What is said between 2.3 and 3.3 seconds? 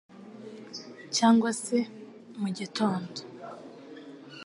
mu gitondo